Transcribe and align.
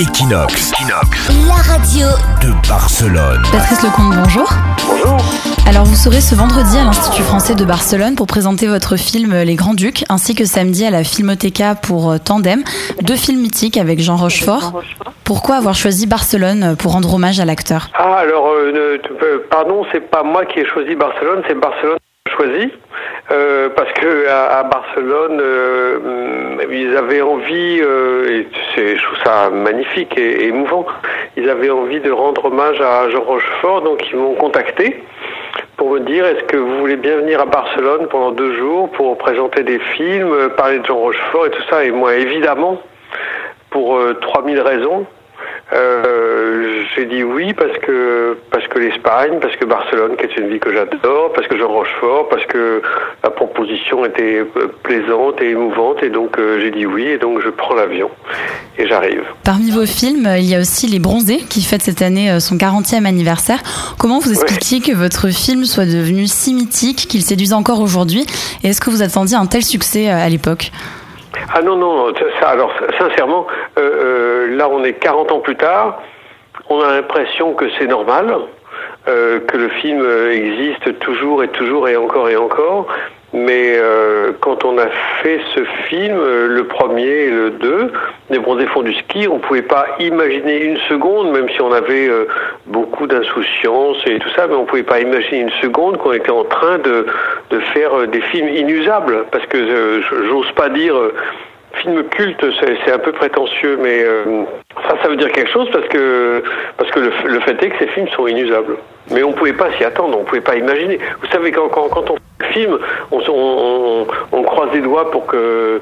Equinox. 0.00 0.72
La 1.48 1.54
radio 1.54 2.06
de 2.40 2.68
Barcelone. 2.68 3.42
Patrice 3.50 3.82
Lecomte, 3.82 4.14
bonjour. 4.14 4.48
Bonjour. 4.86 5.16
Alors 5.66 5.84
vous 5.86 5.96
serez 5.96 6.20
ce 6.20 6.36
vendredi 6.36 6.78
à 6.78 6.84
l'Institut 6.84 7.22
français 7.22 7.56
de 7.56 7.64
Barcelone 7.64 8.14
pour 8.14 8.28
présenter 8.28 8.68
votre 8.68 8.96
film 8.96 9.34
Les 9.34 9.56
Grands 9.56 9.74
Ducs, 9.74 10.04
ainsi 10.08 10.36
que 10.36 10.44
samedi 10.44 10.84
à 10.84 10.90
la 10.90 11.02
Filmoteca 11.02 11.74
pour 11.74 12.12
euh, 12.12 12.18
Tandem, 12.18 12.62
deux 13.02 13.16
films 13.16 13.40
mythiques 13.40 13.76
avec 13.76 13.98
Jean 13.98 14.16
Rochefort. 14.16 14.82
Pourquoi 15.24 15.56
avoir 15.56 15.74
choisi 15.74 16.06
Barcelone 16.06 16.76
pour 16.78 16.92
rendre 16.92 17.12
hommage 17.12 17.40
à 17.40 17.44
l'acteur? 17.44 17.88
Ah 17.94 18.18
alors, 18.18 18.46
euh, 18.46 18.98
euh, 19.22 19.38
pardon, 19.50 19.84
c'est 19.90 20.08
pas 20.08 20.22
moi 20.22 20.46
qui 20.46 20.60
ai 20.60 20.66
choisi 20.66 20.94
Barcelone, 20.94 21.42
c'est 21.48 21.58
Barcelone 21.58 21.98
qui 22.24 22.32
a 22.32 22.36
choisi. 22.36 22.72
Euh, 23.30 23.68
parce 23.76 23.92
que 23.92 24.26
à, 24.26 24.62
Barcelone, 24.62 25.38
euh, 25.42 26.64
ils 26.70 26.96
avaient 26.96 27.20
envie, 27.20 27.78
euh, 27.82 28.44
et 28.76 28.96
je 28.96 29.02
trouve 29.02 29.18
ça 29.22 29.50
magnifique 29.50 30.16
et, 30.16 30.46
émouvant, 30.46 30.86
ils 31.36 31.50
avaient 31.50 31.68
envie 31.68 32.00
de 32.00 32.10
rendre 32.10 32.46
hommage 32.46 32.80
à 32.80 33.10
Jean 33.10 33.22
Rochefort, 33.22 33.82
donc 33.82 34.00
ils 34.10 34.16
m'ont 34.16 34.34
contacté 34.34 35.04
pour 35.76 35.90
me 35.90 36.00
dire 36.00 36.24
est-ce 36.24 36.44
que 36.44 36.56
vous 36.56 36.78
voulez 36.78 36.96
bien 36.96 37.16
venir 37.16 37.40
à 37.42 37.44
Barcelone 37.44 38.08
pendant 38.10 38.30
deux 38.30 38.54
jours 38.56 38.90
pour 38.92 39.18
présenter 39.18 39.62
des 39.62 39.78
films, 39.78 40.48
parler 40.56 40.78
de 40.78 40.86
Jean 40.86 40.96
Rochefort 40.96 41.46
et 41.46 41.50
tout 41.50 41.62
ça, 41.68 41.84
et 41.84 41.90
moi 41.90 42.16
évidemment, 42.16 42.80
pour 43.68 44.00
3000 44.22 44.58
raisons, 44.60 45.06
j'ai 46.94 47.06
dit 47.06 47.22
oui 47.22 47.52
parce 47.52 47.76
que 47.78 48.36
parce 48.50 48.66
que 48.68 48.78
l'Espagne, 48.78 49.38
parce 49.40 49.56
que 49.56 49.64
Barcelone, 49.64 50.16
qui 50.16 50.24
est 50.24 50.36
une 50.36 50.48
ville 50.48 50.60
que 50.60 50.72
j'adore, 50.72 51.32
parce 51.32 51.46
que 51.46 51.58
Jean 51.58 51.68
Rochefort, 51.68 52.28
parce 52.28 52.44
que 52.46 52.82
la 53.22 53.30
proposition 53.30 54.04
était 54.04 54.44
euh, 54.56 54.68
plaisante 54.82 55.40
et 55.40 55.50
émouvante, 55.50 56.02
et 56.02 56.10
donc 56.10 56.38
euh, 56.38 56.60
j'ai 56.60 56.70
dit 56.70 56.86
oui, 56.86 57.06
et 57.06 57.18
donc 57.18 57.40
je 57.42 57.48
prends 57.48 57.74
l'avion 57.74 58.10
et 58.78 58.86
j'arrive. 58.86 59.24
Parmi 59.44 59.70
vos 59.70 59.86
films, 59.86 60.28
il 60.36 60.44
y 60.44 60.54
a 60.54 60.60
aussi 60.60 60.86
Les 60.86 60.98
Bronzés, 60.98 61.40
qui 61.48 61.62
fête 61.62 61.82
cette 61.82 62.02
année 62.02 62.38
son 62.40 62.56
40e 62.56 63.06
anniversaire. 63.06 63.58
Comment 63.98 64.18
vous 64.18 64.30
expliquez 64.30 64.80
que 64.80 64.96
votre 64.96 65.28
film 65.28 65.64
soit 65.64 65.86
devenu 65.86 66.26
si 66.26 66.54
mythique 66.54 67.08
qu'il 67.08 67.22
séduise 67.22 67.52
encore 67.52 67.80
aujourd'hui? 67.80 68.24
Et 68.62 68.68
est-ce 68.68 68.80
que 68.80 68.90
vous 68.90 69.02
attendiez 69.02 69.36
un 69.36 69.46
tel 69.46 69.62
succès 69.62 70.08
à 70.08 70.28
l'époque? 70.28 70.70
Ah 71.54 71.62
non, 71.62 71.76
non, 71.76 72.12
ça, 72.40 72.48
alors 72.48 72.70
sincèrement, 72.98 73.46
euh, 73.78 73.80
euh, 73.80 74.56
là 74.56 74.68
on 74.68 74.84
est 74.84 74.94
40 74.94 75.32
ans 75.32 75.40
plus 75.40 75.56
tard, 75.56 76.00
on 76.68 76.80
a 76.80 76.96
l'impression 76.96 77.54
que 77.54 77.66
c'est 77.78 77.86
normal, 77.86 78.34
euh, 79.08 79.40
que 79.40 79.56
le 79.56 79.68
film 79.68 80.04
existe 80.30 80.98
toujours 81.00 81.42
et 81.42 81.48
toujours 81.48 81.88
et 81.88 81.96
encore 81.96 82.28
et 82.28 82.36
encore, 82.36 82.86
mais 83.32 83.76
euh, 83.76 84.32
quand 84.40 84.64
on 84.64 84.78
a 84.78 84.86
fait 85.22 85.40
ce 85.54 85.62
film, 85.86 86.16
euh, 86.18 86.48
le 86.48 86.64
premier 86.64 87.02
et 87.02 87.30
le 87.30 87.50
deux, 87.50 87.92
Les 88.30 88.38
bronzés 88.38 88.66
font 88.66 88.82
du 88.82 88.94
ski, 88.94 89.28
on 89.28 89.38
pouvait 89.38 89.62
pas 89.62 89.86
imaginer 90.00 90.64
une 90.64 90.78
seconde, 90.88 91.32
même 91.32 91.48
si 91.50 91.60
on 91.60 91.70
avait 91.70 92.08
euh, 92.08 92.26
beaucoup 92.66 93.06
d'insouciance 93.06 93.98
et 94.06 94.18
tout 94.18 94.30
ça, 94.30 94.46
mais 94.46 94.54
on 94.54 94.64
pouvait 94.64 94.82
pas 94.82 95.00
imaginer 95.00 95.40
une 95.40 95.52
seconde 95.60 95.98
qu'on 95.98 96.12
était 96.12 96.30
en 96.30 96.44
train 96.44 96.78
de, 96.78 97.06
de 97.50 97.60
faire 97.74 98.06
des 98.08 98.22
films 98.22 98.48
inusables, 98.48 99.26
parce 99.30 99.44
que 99.46 100.00
j'ose 100.28 100.50
pas 100.52 100.70
dire 100.70 100.94
film 101.74 102.04
culte, 102.04 102.44
c'est 102.60 102.92
un 102.92 102.98
peu 102.98 103.12
prétentieux, 103.12 103.78
mais 103.80 104.04
ça, 104.88 104.96
ça 105.02 105.08
veut 105.08 105.16
dire 105.16 105.30
quelque 105.32 105.50
chose 105.50 105.68
parce 105.70 105.86
que 105.88 106.42
parce 106.76 106.90
que 106.90 107.00
le, 107.00 107.12
le 107.26 107.40
fait 107.40 107.62
est 107.62 107.68
que 107.70 107.78
ces 107.78 107.88
films 107.88 108.08
sont 108.08 108.26
inusables. 108.26 108.76
Mais 109.10 109.22
on 109.22 109.32
pouvait 109.32 109.52
pas 109.52 109.70
s'y 109.76 109.84
attendre, 109.84 110.18
on 110.18 110.24
pouvait 110.24 110.40
pas 110.40 110.56
imaginer. 110.56 110.98
Vous 111.20 111.28
savez 111.28 111.52
quand 111.52 111.68
quand, 111.68 111.88
quand 111.88 112.10
on 112.10 112.16
film, 112.52 112.78
on, 113.10 113.20
on, 113.28 114.06
on, 114.32 114.42
croise 114.42 114.70
les 114.72 114.80
doigts 114.80 115.10
pour 115.10 115.26
que 115.26 115.80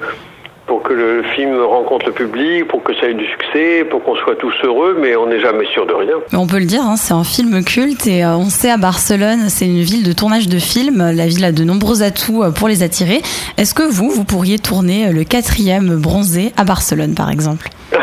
pour 0.66 0.82
que 0.82 0.92
le 0.92 1.22
film 1.34 1.60
rencontre 1.60 2.06
le 2.06 2.12
public, 2.12 2.66
pour 2.68 2.82
que 2.82 2.92
ça 2.94 3.08
ait 3.08 3.14
du 3.14 3.26
succès, 3.26 3.84
pour 3.88 4.02
qu'on 4.02 4.16
soit 4.16 4.34
tous 4.36 4.52
heureux, 4.64 4.96
mais 5.00 5.14
on 5.16 5.26
n'est 5.26 5.40
jamais 5.40 5.66
sûr 5.66 5.86
de 5.86 5.94
rien. 5.94 6.16
On 6.32 6.46
peut 6.46 6.58
le 6.58 6.64
dire, 6.64 6.82
hein, 6.82 6.96
c'est 6.96 7.14
un 7.14 7.24
film 7.24 7.62
culte 7.64 8.06
et 8.06 8.24
euh, 8.24 8.36
on 8.36 8.50
sait 8.50 8.70
à 8.70 8.76
Barcelone, 8.76 9.48
c'est 9.48 9.66
une 9.66 9.82
ville 9.82 10.02
de 10.02 10.12
tournage 10.12 10.48
de 10.48 10.58
films. 10.58 11.12
La 11.14 11.26
ville 11.26 11.44
a 11.44 11.52
de 11.52 11.62
nombreux 11.62 12.02
atouts 12.02 12.42
euh, 12.42 12.50
pour 12.50 12.68
les 12.68 12.82
attirer. 12.82 13.22
Est-ce 13.58 13.74
que 13.74 13.84
vous, 13.84 14.10
vous 14.10 14.24
pourriez 14.24 14.58
tourner 14.58 15.06
euh, 15.08 15.12
le 15.12 15.24
quatrième 15.24 15.96
bronzé 15.96 16.52
à 16.56 16.64
Barcelone, 16.64 17.14
par 17.14 17.30
exemple? 17.30 17.68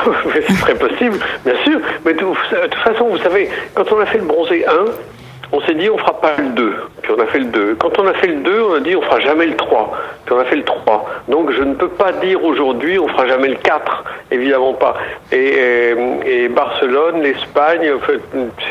C'est 0.48 0.60
très 0.60 0.76
possible, 0.76 1.20
bien 1.46 1.56
sûr. 1.66 1.80
Mais 2.06 2.14
de, 2.14 2.20
de 2.20 2.26
toute 2.26 2.84
façon, 2.84 3.08
vous 3.10 3.18
savez, 3.20 3.50
quand 3.76 3.92
on 3.92 4.00
a 4.00 4.06
fait 4.06 4.18
le 4.20 4.26
bronzé 4.26 4.66
1, 4.66 4.72
on 5.54 5.62
s'est 5.62 5.76
dit 5.76 5.88
on 5.90 5.98
fera 6.00 6.20
pas 6.20 6.34
le 6.40 6.50
2, 6.50 6.76
puis 7.04 7.14
on 7.16 7.22
a 7.22 7.28
fait 7.28 7.40
le 7.40 7.46
2. 7.46 7.76
Quand 7.76 8.00
on 8.00 8.08
a 8.08 8.14
fait 8.14 8.28
le 8.28 8.38
2, 8.38 8.62
on 8.62 8.74
a 8.74 8.80
dit 8.80 8.96
on 8.96 9.02
fera 9.04 9.20
jamais 9.20 9.46
le 9.46 9.56
3, 9.56 9.92
puis 10.26 10.36
on 10.36 10.40
a 10.40 10.46
fait 10.46 10.56
le 10.56 10.64
3. 10.64 11.06
Donc 11.28 11.52
je 11.52 11.62
ne 11.62 11.76
peux 11.76 11.90
pas 11.90 12.12
dire 12.12 12.44
aujourd'hui 12.44 12.98
on 12.98 13.08
fera 13.08 13.28
jamais 13.28 13.50
le 13.50 13.56
4, 13.56 14.04
évidemment 14.32 14.74
pas. 14.74 14.96
Et, 15.32 15.94
et, 16.26 16.50
Barcelone, 16.50 17.22
l'Espagne, 17.22 17.88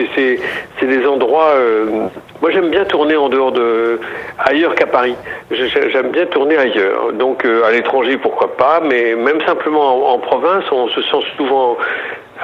c'est 0.06 0.86
des 0.86 1.06
endroits. 1.06 1.52
Euh, 1.54 2.08
moi 2.40 2.50
j'aime 2.50 2.70
bien 2.70 2.84
tourner 2.84 3.14
en 3.16 3.28
dehors 3.28 3.52
de 3.52 4.00
ailleurs 4.38 4.74
qu'à 4.74 4.86
Paris. 4.86 5.14
J'aime 5.52 6.10
bien 6.10 6.26
tourner 6.26 6.56
ailleurs. 6.56 7.12
Donc 7.12 7.44
euh, 7.44 7.64
à 7.64 7.70
l'étranger 7.70 8.16
pourquoi 8.16 8.56
pas, 8.56 8.80
mais 8.84 9.14
même 9.14 9.40
simplement 9.46 10.10
en, 10.10 10.14
en 10.14 10.18
province, 10.18 10.64
on 10.72 10.88
se 10.88 11.00
sent 11.00 11.24
souvent 11.36 11.76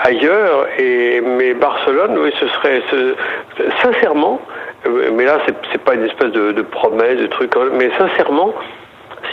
ailleurs. 0.03 0.66
Et 0.78 1.20
mais 1.20 1.54
Barcelone, 1.54 2.16
oui, 2.19 2.31
ce 2.41 2.48
serait 2.48 2.82
ce, 2.91 3.14
sincèrement. 3.82 4.41
Euh, 4.86 5.10
mais 5.14 5.25
là, 5.25 5.38
c'est 5.72 5.82
pas 5.82 5.94
une 5.94 6.04
espèce 6.04 6.32
de, 6.32 6.53
de, 6.53 6.62
promesse, 6.62 7.19
de 7.19 7.26
truc. 7.26 7.53
Mais 7.72 7.91
sincèrement, 7.98 8.54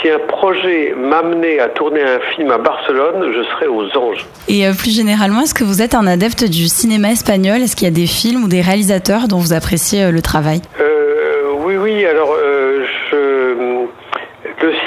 si 0.02 0.10
un 0.10 0.20
projet 0.20 0.94
m'amenait 0.98 1.60
à 1.60 1.68
tourner 1.70 2.02
un 2.02 2.20
film 2.36 2.52
à 2.52 2.58
Barcelone, 2.58 3.32
je 3.36 3.44
serais 3.44 3.68
aux 3.68 3.86
anges. 3.98 4.26
Et 4.48 4.66
euh, 4.68 4.72
plus 4.74 4.96
généralement, 4.96 5.42
est-ce 5.42 5.54
que 5.54 5.64
vous 5.64 5.82
êtes 5.82 5.94
un 5.96 6.08
adepte 6.08 6.44
du 6.44 6.68
cinéma 6.68 7.12
espagnol? 7.12 7.62
Est-ce 7.62 7.76
qu'il 7.76 7.88
y 7.88 7.92
a 7.92 7.94
des 7.94 8.08
films 8.08 8.44
ou 8.46 8.48
des 8.48 8.62
réalisateurs 8.62 9.28
dont 9.28 9.38
vous 9.38 9.54
appréciez 9.54 10.04
euh, 10.06 10.12
le 10.12 10.22
travail? 10.22 10.62
Euh, 10.80 11.54
Oui, 11.66 11.78
oui. 11.78 12.06
Alors, 12.06 12.32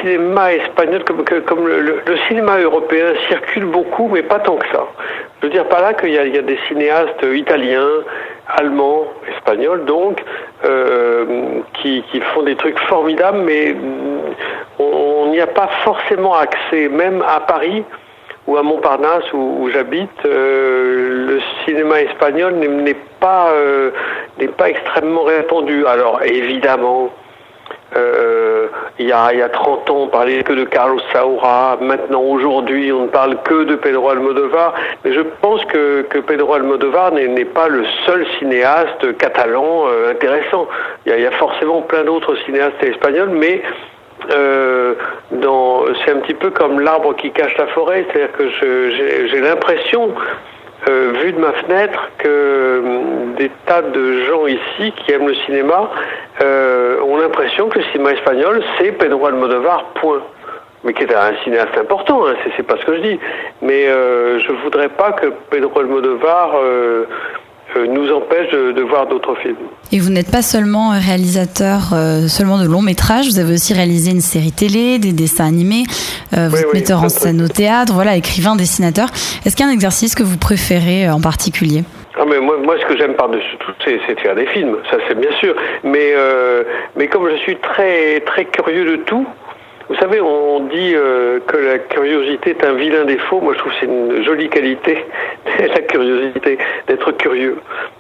cinéma 0.01 0.53
espagnol, 0.53 1.05
comme, 1.47 1.69
le, 1.69 2.03
cinéma 2.29 2.59
européen 2.59 3.15
circule 3.29 3.67
beaucoup, 3.67 4.09
mais 4.09 4.23
pas 4.23 4.39
tant 4.39 4.57
que 4.57 4.67
ça. 4.69 4.87
Je 5.41 5.47
veux 5.47 5.53
dire 5.53 5.67
par 5.69 5.81
là 5.81 5.95
qu'il 5.95 6.11
y, 6.11 6.19
a 6.19 6.43
des 6.43 6.59
cinéastes 6.69 7.25
italiens, 7.33 7.89
allemands, 8.49 9.05
espagnols, 9.37 9.85
donc, 9.85 10.23
euh, 10.65 11.61
qui, 11.75 12.03
font 12.35 12.43
des 12.43 12.57
trucs 12.57 12.79
formidables, 12.81 13.39
mais 13.39 13.77
on 14.79 15.27
n'y 15.31 15.41
a 15.41 15.47
pas 15.47 15.69
forcément 15.85 16.35
accès, 16.35 16.89
même 16.89 17.23
à 17.27 17.41
Paris 17.41 17.85
ou 18.49 18.57
à 18.57 18.63
Montparnasse 18.63 19.31
où, 19.35 19.69
j'habite, 19.73 20.25
euh, 20.25 21.27
le 21.29 21.41
cinéma 21.65 22.01
espagnol 22.01 22.55
n'est 22.55 22.97
pas 23.21 23.51
euh, 23.53 23.91
pas 24.57 24.71
extrêmement 24.71 25.25
répandu. 25.25 25.85
Alors 25.87 26.21
évidemment, 26.25 27.11
euh, 27.97 28.58
il, 28.99 29.07
y 29.07 29.13
a, 29.13 29.33
il 29.33 29.39
y 29.39 29.43
a 29.43 29.49
30 29.49 29.91
ans, 29.91 29.97
on 30.03 30.07
parlait 30.09 30.43
que 30.43 30.53
de 30.53 30.65
Carlos 30.65 31.01
Saura. 31.13 31.79
Maintenant, 31.81 32.23
aujourd'hui, 32.23 32.93
on 32.93 33.03
ne 33.03 33.09
parle 33.09 33.43
que 33.43 33.65
de 33.65 33.77
Pedro 33.77 34.11
Almodovar. 34.11 34.75
Mais 35.05 35.13
je 35.13 35.21
pense 35.41 35.65
que, 35.67 36.03
que 36.03 36.19
Pedro 36.19 36.55
Almodovar 36.55 37.13
n'est 37.13 37.45
pas 37.45 37.69
le 37.69 37.85
seul 38.07 38.27
cinéaste 38.39 39.17
catalan 39.19 39.87
euh, 39.89 40.13
intéressant. 40.13 40.67
Il 41.07 41.11
y, 41.11 41.13
a, 41.15 41.19
il 41.19 41.23
y, 41.23 41.27
a, 41.27 41.33
forcément 41.33 41.83
plein 41.83 42.05
d'autres 42.05 42.37
cinéastes 42.47 42.83
espagnols, 42.83 43.31
mais 43.31 43.63
euh, 44.31 44.95
c'est 45.31 46.13
un 46.13 46.19
petit 46.19 46.35
peu 46.35 46.51
comme 46.51 46.81
l'arbre 46.81 47.15
qui 47.17 47.31
cache 47.31 47.57
la 47.57 47.67
forêt. 47.69 48.05
C'est-à-dire 48.13 48.33
que 48.33 48.49
j'ai 49.29 49.41
l'impression 49.41 50.13
euh, 50.89 51.13
vu 51.23 51.33
de 51.33 51.39
ma 51.39 51.53
fenêtre 51.53 52.11
que 52.19 52.29
euh, 52.29 53.35
des 53.37 53.51
tas 53.67 53.83
de 53.83 54.25
gens 54.25 54.47
ici 54.47 54.93
qui 54.93 55.13
aiment 55.13 55.29
le 55.29 55.35
cinéma 55.47 55.91
euh, 56.41 57.01
ont 57.03 57.17
l'impression 57.17 57.69
que 57.69 57.79
le 57.79 57.85
cinéma 57.93 58.13
espagnol, 58.13 58.63
c'est 58.79 58.93
Pedro 58.93 59.27
Almodovar, 59.27 59.85
point. 59.95 60.23
Mais 60.85 60.95
qui 60.95 61.03
est 61.03 61.15
un 61.15 61.35
cinéaste 61.43 61.77
important, 61.77 62.27
hein, 62.27 62.35
c'est 62.57 62.63
pas 62.63 62.77
ce 62.77 62.85
que 62.85 62.97
je 62.97 63.01
dis. 63.01 63.21
Mais 63.63 63.89
euh, 63.89 64.39
je 64.39 64.53
voudrais 64.65 64.89
pas 64.89 65.13
que 65.13 65.27
Pedro 65.51 65.81
Almodovar 65.81 66.53
euh, 66.63 67.07
nous 67.77 68.11
empêche 68.13 68.51
de, 68.51 68.83
voir 68.83 69.07
d'autres 69.07 69.35
films. 69.37 69.57
Et 69.93 70.01
vous 70.01 70.11
n'êtes 70.11 70.31
pas 70.31 70.43
seulement 70.43 70.91
réalisateur 70.91 71.93
euh, 71.93 72.29
seulement 72.29 72.59
de 72.59 72.67
longs 72.67 72.83
métrages, 72.83 73.29
vous 73.29 73.39
avez 73.39 73.55
aussi 73.55 73.75
réalisé 73.75 74.11
une 74.11 74.21
série 74.21 74.53
télé, 74.53 74.99
des 74.99 75.13
dessins 75.13 75.47
animés, 75.47 75.85
euh, 76.37 76.49
vous 76.49 76.57
êtes 76.57 76.73
metteur 76.73 77.03
en 77.03 77.09
scène 77.09 77.43
au 77.43 77.49
théâtre, 77.49 77.93
voilà, 77.93 78.17
écrivain, 78.17 78.57
dessinateur. 78.57 79.09
Est-ce 79.45 79.57
qu'il 79.57 79.65
y 79.65 79.69
a 79.69 79.71
un 79.71 79.75
exercice 79.75 80.15
que 80.15 80.23
vous 80.23 80.39
préférez 80.39 81.11
en 81.11 81.21
particulier? 81.21 81.85
Ah 82.21 82.25
mais 82.29 82.41
moi, 82.41 82.57
moi, 82.63 82.75
ce 82.81 82.87
que 82.87 82.99
j'aime 82.99 83.15
par-dessus 83.15 83.57
tout, 83.61 83.73
c'est 83.85 84.15
de 84.15 84.21
faire 84.21 84.35
des 84.35 84.47
films, 84.47 84.77
ça 84.91 84.97
c'est 85.07 85.19
bien 85.19 85.31
sûr. 85.39 85.55
Mais, 85.85 86.15
mais 86.97 87.07
comme 87.07 87.29
je 87.31 87.37
suis 87.37 87.57
très, 87.57 88.21
très 88.21 88.45
curieux 88.47 88.85
de 88.85 88.97
tout, 89.05 89.27
vous 89.89 89.95
savez, 89.95 90.21
on 90.21 90.61
dit 90.61 90.95
euh, 90.95 91.41
que 91.47 91.57
la 91.57 91.79
curiosité 91.79 92.51
est 92.51 92.63
un 92.63 92.75
vilain 92.75 93.07
défaut. 93.07 93.41
Moi, 93.41 93.55
je 93.55 93.59
trouve 93.59 93.73
que 93.73 93.79
c'est 93.81 93.87
une 93.87 94.23
jolie 94.23 94.51
qualité, 94.51 95.07
la 95.59 95.81
curiosité, 95.81 96.59
d'être 96.87 97.13
curieux 97.13 97.57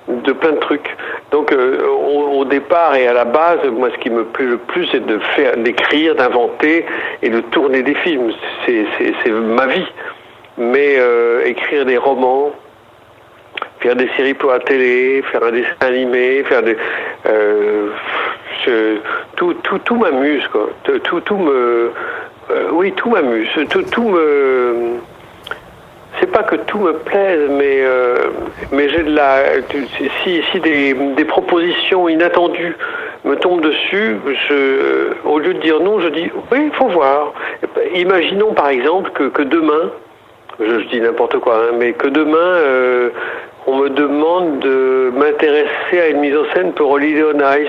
de 0.06 0.32
plein 0.32 0.52
de 0.52 0.58
trucs. 0.58 0.94
Donc, 1.30 1.50
euh, 1.50 1.86
au, 1.86 2.44
départ 2.44 2.94
et 2.94 3.06
à 3.06 3.14
la 3.14 3.24
base, 3.24 3.60
moi, 3.72 3.88
ce 3.90 3.98
qui 4.00 4.10
me 4.10 4.24
plaît 4.24 4.44
le 4.44 4.58
plus, 4.58 4.86
c'est 4.92 5.04
de 5.04 5.18
faire, 5.34 5.56
d'écrire, 5.56 6.14
d'inventer 6.14 6.84
et 7.22 7.30
de 7.30 7.40
tourner 7.40 7.82
des 7.82 7.94
films. 7.94 8.32
C'est 8.66 9.30
ma 9.30 9.66
vie. 9.66 9.86
Mais 10.58 10.96
euh, 10.98 11.46
écrire 11.46 11.86
des 11.86 11.96
romans, 11.96 12.52
faire 13.80 13.96
des 13.96 14.10
séries 14.14 14.34
pour 14.34 14.50
la 14.50 14.58
télé, 14.58 15.22
faire 15.32 15.42
un 15.42 15.52
dessin 15.52 15.74
animé, 15.80 16.44
faire 16.44 16.62
des 16.62 16.76
tout 19.36 19.54
tout 19.62 19.78
tout 19.78 19.96
m'amuse 19.96 20.46
quoi. 20.48 20.70
Tout 20.84 21.20
tout 21.20 21.36
me 21.36 21.92
oui 22.72 22.92
tout 22.92 23.10
m'amuse. 23.10 23.48
Tout 23.70 23.82
tout 23.82 24.08
me 24.08 24.96
c'est 26.20 26.32
pas 26.32 26.42
que 26.42 26.56
tout 26.56 26.78
me 26.78 26.94
plaise, 26.94 27.48
mais 27.50 27.82
mais 28.72 28.88
j'ai 28.88 29.02
de 29.02 29.14
la 29.14 29.42
si 30.22 30.42
si 30.50 30.60
des, 30.60 30.94
des 30.94 31.24
propositions 31.24 32.08
inattendues 32.08 32.76
me 33.24 33.36
tombent 33.36 33.60
dessus, 33.60 34.16
je, 34.26 35.12
au 35.24 35.38
lieu 35.38 35.54
de 35.54 35.60
dire 35.60 35.80
non, 35.80 36.00
je 36.00 36.08
dis 36.08 36.30
oui, 36.52 36.58
il 36.66 36.72
faut 36.72 36.88
voir. 36.88 37.32
Imaginons 37.94 38.52
par 38.54 38.68
exemple 38.68 39.10
que, 39.10 39.24
que 39.24 39.42
demain, 39.42 39.90
je, 40.60 40.88
dis 40.88 41.00
n'importe 41.00 41.38
quoi, 41.38 41.56
hein, 41.56 41.76
mais 41.78 41.92
que 41.92 42.08
demain, 42.08 42.36
euh, 42.36 43.10
on 43.66 43.76
me 43.76 43.90
demande 43.90 44.60
de 44.60 45.12
m'intéresser 45.14 46.00
à 46.00 46.08
une 46.08 46.20
mise 46.20 46.36
en 46.36 46.44
scène 46.54 46.72
pour 46.72 46.90
Holiday 46.90 47.24
on 47.24 47.38
Ice. 47.38 47.68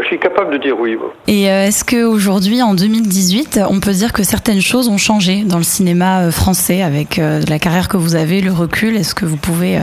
Je 0.00 0.06
suis 0.06 0.18
capable 0.18 0.52
de 0.54 0.58
dire 0.58 0.78
oui. 0.78 0.96
Et 1.26 1.50
euh, 1.50 1.66
est-ce 1.66 1.84
qu'aujourd'hui, 1.84 2.62
en 2.62 2.74
2018, 2.74 3.60
on 3.68 3.80
peut 3.80 3.92
dire 3.92 4.12
que 4.12 4.22
certaines 4.22 4.60
choses 4.60 4.88
ont 4.88 4.96
changé 4.96 5.42
dans 5.44 5.58
le 5.58 5.64
cinéma 5.64 6.22
euh, 6.22 6.30
français 6.30 6.82
avec 6.82 7.18
la 7.18 7.58
carrière 7.58 7.88
que 7.88 7.96
vous 7.96 8.14
avez, 8.14 8.40
le 8.40 8.52
recul? 8.52 8.96
Est-ce 8.96 9.14
que 9.14 9.26
vous 9.26 9.36
pouvez 9.36 9.80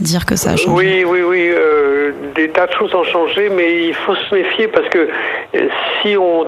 dire 0.00 0.24
que 0.26 0.36
ça 0.36 0.50
a 0.50 0.54
Oui, 0.68 1.04
oui, 1.04 1.22
oui. 1.22 1.50
Euh, 1.50 2.12
des 2.34 2.48
tas 2.50 2.66
de 2.66 2.72
choses 2.72 2.94
ont 2.94 3.04
changé, 3.04 3.48
mais 3.50 3.86
il 3.86 3.94
faut 3.94 4.14
se 4.14 4.34
méfier 4.34 4.68
parce 4.68 4.88
que 4.88 5.08
euh, 5.56 5.68
si 6.00 6.16
on 6.16 6.46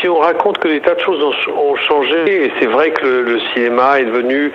si 0.00 0.08
on 0.08 0.18
raconte 0.18 0.58
que 0.58 0.68
des 0.68 0.80
tas 0.80 0.94
de 0.94 1.00
choses 1.00 1.22
ont, 1.22 1.76
changé, 1.76 2.46
et 2.46 2.52
c'est 2.58 2.66
vrai 2.66 2.90
que 2.90 3.06
le, 3.06 3.38
cinéma 3.52 4.00
est 4.00 4.04
devenu 4.04 4.52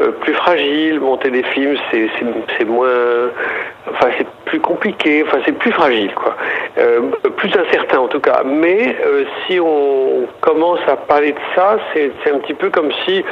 euh, 0.00 0.10
plus 0.20 0.34
fragile, 0.34 1.00
monter 1.00 1.30
des 1.30 1.44
films, 1.44 1.76
c'est 1.90 2.64
moins, 2.64 2.88
enfin 3.90 4.08
c'est 4.18 4.26
plus 4.46 4.60
compliqué, 4.60 5.24
enfin 5.26 5.38
c'est 5.46 5.52
plus 5.52 5.72
fragile 5.72 6.12
quoi, 6.14 6.36
plus 7.36 7.50
incertain 7.56 8.00
en 8.00 8.08
tout 8.08 8.20
cas. 8.20 8.42
Mais 8.44 8.96
si 9.46 9.60
on 9.60 10.26
commence 10.40 10.80
à 10.88 10.96
parler 10.96 11.32
de 11.32 11.40
ça, 11.54 11.78
c'est 11.94 12.30
un 12.30 12.38
petit 12.38 12.54
peu 12.54 12.70
comme 12.70 12.90
si 13.06 13.24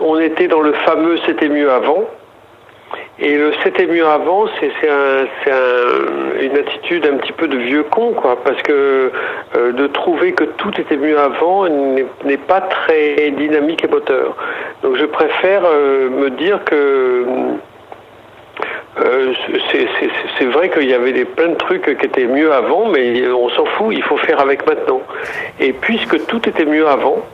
on 0.00 0.18
était 0.18 0.48
dans 0.48 0.60
le 0.60 0.72
fameux 0.72 1.18
c'était 1.26 1.48
mieux 1.48 1.70
avant. 1.70 2.08
Et 3.20 3.36
le 3.36 3.52
c'était 3.64 3.86
mieux 3.86 4.06
avant, 4.06 4.46
c'est 4.60 4.88
un, 4.88 5.24
un, 5.50 6.40
une 6.40 6.56
attitude 6.56 7.04
un 7.04 7.16
petit 7.16 7.32
peu 7.32 7.48
de 7.48 7.56
vieux 7.56 7.82
con, 7.82 8.12
quoi, 8.12 8.40
parce 8.44 8.62
que 8.62 9.10
euh, 9.56 9.72
de 9.72 9.86
trouver 9.88 10.32
que 10.32 10.44
tout 10.44 10.80
était 10.80 10.96
mieux 10.96 11.18
avant 11.18 11.66
n'est 11.68 12.36
pas 12.36 12.60
très 12.60 13.32
dynamique 13.32 13.82
et 13.82 13.88
moteur. 13.88 14.36
Donc 14.82 14.96
je 14.96 15.04
préfère 15.04 15.62
euh, 15.64 16.08
me 16.10 16.30
dire 16.30 16.62
que 16.64 17.24
euh, 19.00 19.32
c'est 20.38 20.46
vrai 20.46 20.68
qu'il 20.68 20.88
y 20.88 20.94
avait 20.94 21.12
des, 21.12 21.24
plein 21.24 21.48
de 21.48 21.56
trucs 21.56 21.98
qui 21.98 22.06
étaient 22.06 22.26
mieux 22.26 22.52
avant, 22.52 22.86
mais 22.86 23.26
on 23.28 23.48
s'en 23.50 23.64
fout, 23.64 23.94
il 23.96 24.02
faut 24.04 24.16
faire 24.18 24.40
avec 24.40 24.64
maintenant. 24.64 25.00
Et 25.58 25.72
puisque 25.72 26.24
tout 26.26 26.48
était 26.48 26.66
mieux 26.66 26.86
avant, 26.86 27.24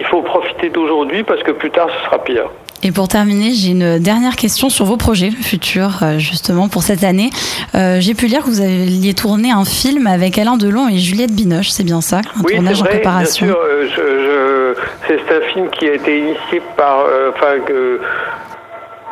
il 0.00 0.06
faut 0.06 0.22
profiter 0.22 0.70
d'aujourd'hui 0.70 1.22
parce 1.22 1.42
que 1.44 1.52
plus 1.52 1.70
tard 1.70 1.88
ce 1.88 2.04
sera 2.04 2.18
pire. 2.18 2.50
Et 2.84 2.90
pour 2.90 3.06
terminer, 3.06 3.52
j'ai 3.52 3.70
une 3.70 3.98
dernière 4.00 4.34
question 4.34 4.68
sur 4.68 4.84
vos 4.84 4.96
projets 4.96 5.30
futurs, 5.30 6.00
euh, 6.02 6.18
justement, 6.18 6.68
pour 6.68 6.82
cette 6.82 7.04
année. 7.04 7.30
Euh, 7.76 7.98
j'ai 8.00 8.14
pu 8.14 8.26
lire 8.26 8.40
que 8.40 8.48
vous 8.48 8.60
aviez 8.60 9.14
tourné 9.14 9.52
un 9.52 9.64
film 9.64 10.08
avec 10.08 10.36
Alain 10.36 10.56
Delon 10.56 10.88
et 10.88 10.98
Juliette 10.98 11.30
Binoche, 11.30 11.68
c'est 11.68 11.84
bien 11.84 12.00
ça 12.00 12.22
Un 12.36 12.42
tournage 12.42 12.82
en 12.82 12.84
préparation 12.84 13.46
bien 13.46 13.54
sûr. 13.54 13.62
Euh, 14.04 14.74
c'est 15.06 15.14
un 15.14 15.40
film 15.52 15.70
qui 15.70 15.88
a 15.88 15.94
été 15.94 16.18
initié 16.18 16.60
par, 16.76 17.04
enfin, 17.30 17.58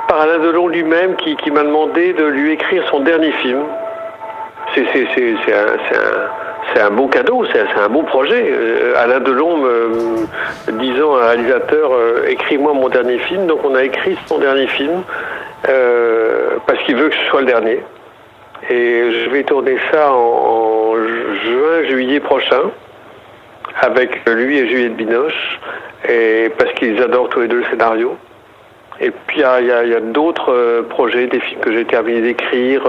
par 0.08 0.20
Alain 0.20 0.38
Delon 0.40 0.66
lui-même 0.66 1.14
qui, 1.16 1.36
qui 1.36 1.52
m'a 1.52 1.62
demandé 1.62 2.12
de 2.12 2.24
lui 2.24 2.52
écrire 2.52 2.82
son 2.90 3.00
dernier 3.00 3.32
film. 3.40 3.60
C'est 4.74 4.82
un 4.82 4.86
c'est 6.72 6.80
un 6.80 6.90
beau 6.90 7.08
cadeau, 7.08 7.44
c'est 7.52 7.60
un 7.80 7.88
beau 7.88 8.02
projet. 8.02 8.48
Euh, 8.50 8.94
Alain 8.96 9.20
Delon 9.20 9.58
me, 9.58 10.72
disant 10.72 11.16
à 11.16 11.22
un 11.22 11.26
réalisateur 11.28 11.90
euh, 11.92 12.26
écris-moi 12.28 12.74
mon 12.74 12.88
dernier 12.88 13.18
film. 13.18 13.46
Donc 13.46 13.64
on 13.64 13.74
a 13.74 13.82
écrit 13.82 14.16
son 14.26 14.38
dernier 14.38 14.66
film 14.68 15.02
euh, 15.68 16.56
parce 16.66 16.78
qu'il 16.84 16.96
veut 16.96 17.08
que 17.08 17.16
ce 17.16 17.24
soit 17.30 17.40
le 17.40 17.46
dernier. 17.46 17.80
Et 18.68 19.10
je 19.10 19.30
vais 19.30 19.42
tourner 19.42 19.78
ça 19.90 20.12
en, 20.12 20.94
juin, 20.96 21.88
juillet 21.88 22.20
prochain 22.20 22.70
avec 23.80 24.28
lui 24.28 24.58
et 24.58 24.68
Juliette 24.68 24.96
Binoche, 24.96 25.58
et 26.08 26.50
parce 26.58 26.72
qu'ils 26.74 27.00
adorent 27.02 27.30
tous 27.30 27.40
les 27.40 27.48
deux 27.48 27.60
le 27.60 27.64
scénario. 27.70 28.16
Et 29.00 29.10
puis 29.10 29.40
il 29.40 29.66
y 29.66 29.72
a, 29.72 30.00
d'autres 30.00 30.82
projets, 30.90 31.26
des 31.26 31.40
films 31.40 31.60
que 31.60 31.72
j'ai 31.72 31.86
terminé 31.86 32.20
d'écrire. 32.20 32.82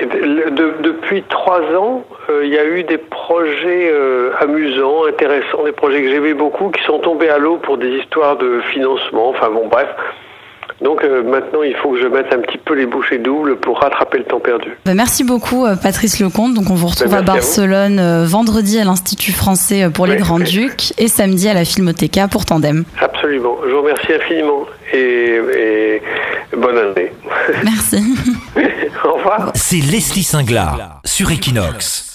Depuis 0.00 1.22
trois 1.24 1.60
ans, 1.76 2.02
euh, 2.28 2.44
il 2.44 2.52
y 2.52 2.58
a 2.58 2.64
eu 2.64 2.82
des 2.82 2.98
projets 2.98 3.90
euh, 3.92 4.32
amusants, 4.40 5.04
intéressants, 5.06 5.62
des 5.64 5.72
projets 5.72 6.02
que 6.02 6.10
j'aimais 6.10 6.34
beaucoup 6.34 6.70
qui 6.70 6.82
sont 6.84 6.98
tombés 6.98 7.28
à 7.28 7.38
l'eau 7.38 7.58
pour 7.58 7.78
des 7.78 7.90
histoires 7.90 8.36
de 8.36 8.60
financement. 8.72 9.28
Enfin 9.28 9.50
bon, 9.50 9.68
bref. 9.68 9.88
Donc 10.84 11.02
euh, 11.02 11.22
maintenant, 11.22 11.62
il 11.62 11.74
faut 11.76 11.92
que 11.92 12.00
je 12.00 12.06
mette 12.06 12.32
un 12.32 12.40
petit 12.40 12.58
peu 12.58 12.74
les 12.74 12.86
bouchées 12.86 13.18
doubles 13.18 13.56
pour 13.56 13.80
rattraper 13.80 14.18
le 14.18 14.24
temps 14.24 14.38
perdu. 14.38 14.76
Bah, 14.84 14.94
merci 14.94 15.24
beaucoup, 15.24 15.66
Patrice 15.82 16.20
Lecomte. 16.20 16.54
Donc 16.54 16.70
on 16.70 16.74
vous 16.74 16.86
retrouve 16.86 17.10
bah, 17.10 17.18
à 17.18 17.22
Barcelone 17.22 18.24
vendredi 18.24 18.78
à 18.78 18.84
l'Institut 18.84 19.32
français 19.32 19.88
pour 19.92 20.06
les 20.06 20.16
Grands-Ducs 20.16 20.92
et 20.98 21.08
samedi 21.08 21.48
à 21.48 21.54
la 21.54 21.64
Filmothéca 21.64 22.28
pour 22.28 22.44
Tandem. 22.44 22.84
Absolument. 23.00 23.56
Je 23.66 23.72
vous 23.72 23.80
remercie 23.82 24.12
infiniment 24.12 24.66
et, 24.92 25.40
et 25.56 26.02
bonne 26.56 26.76
année. 26.76 27.12
Merci. 27.64 28.02
Au 29.04 29.14
revoir. 29.14 29.52
C'est 29.54 29.76
Leslie 29.76 30.22
Singlar 30.22 31.00
sur 31.04 31.30
Equinox. 31.30 32.13